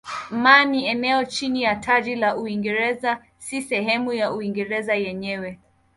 Man 0.31 0.71
ni 0.71 0.87
eneo 0.87 1.25
chini 1.25 1.61
ya 1.61 1.75
taji 1.75 2.15
la 2.15 2.35
Uingereza 2.35 3.23
si 3.37 3.61
sehemu 3.61 4.13
ya 4.13 4.31
Uingereza 4.33 4.95
yenyewe. 4.95 5.59